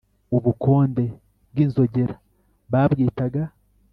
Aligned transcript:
Ubukonde 0.35 1.05
bw 1.51 1.57
inzogera 1.65 2.15
babwitaga 2.71 3.43